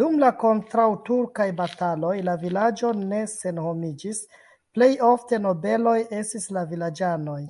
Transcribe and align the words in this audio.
Dum 0.00 0.12
la 0.24 0.28
kontraŭturkaj 0.42 1.46
bataloj 1.62 2.12
la 2.28 2.36
vilaĝo 2.44 2.92
ne 3.02 3.24
senhomiĝis, 3.34 4.24
plej 4.78 4.92
ofte 5.12 5.44
nobeloj 5.50 6.00
estis 6.24 6.52
la 6.60 6.68
vilaĝanoj. 6.76 7.42